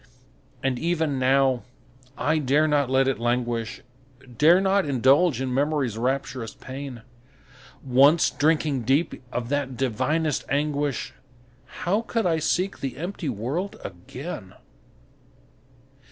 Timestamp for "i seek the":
12.25-12.97